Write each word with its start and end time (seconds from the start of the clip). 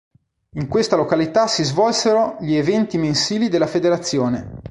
In 0.55 0.67
questa 0.67 0.95
località 0.95 1.45
si 1.45 1.63
svolsero 1.63 2.37
gli 2.39 2.55
eventi 2.55 2.97
mensili 2.97 3.49
della 3.49 3.67
federazione. 3.67 4.51